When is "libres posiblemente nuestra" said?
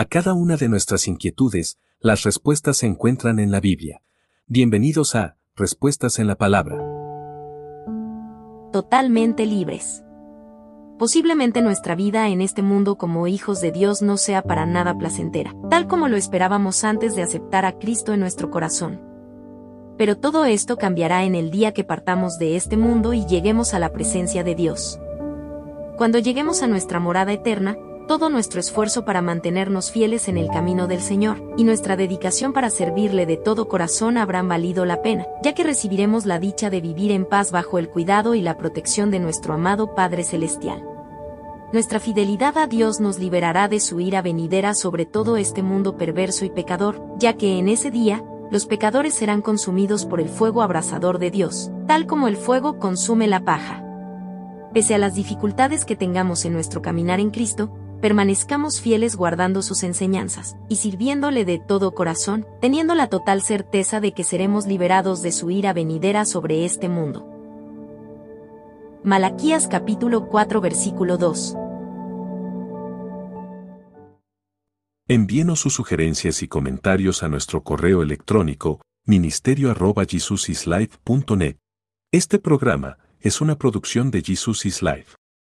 9.44-11.96